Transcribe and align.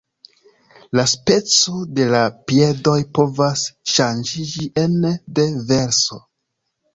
La 0.99 1.03
speco 1.09 1.81
de 1.99 2.07
la 2.15 2.21
piedoj 2.51 2.95
povas 3.19 3.67
ŝanĝiĝi 3.97 4.67
ene 4.87 5.13
de 5.41 5.47
verso. 5.71 6.19